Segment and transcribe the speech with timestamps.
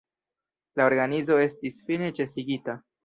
[0.79, 2.77] La organizo estis fine ĉesigita.